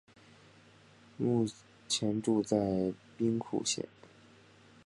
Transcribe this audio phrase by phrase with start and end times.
[1.17, 1.47] 目
[1.87, 3.87] 前住在兵库县。